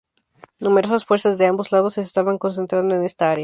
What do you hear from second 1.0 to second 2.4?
fuerzas de ambos lados se estaban